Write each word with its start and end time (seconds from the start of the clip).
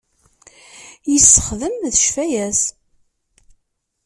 I 1.09 1.11
yessexdem 1.13 1.75
d 1.93 1.95
ccfaya-s. 2.01 2.61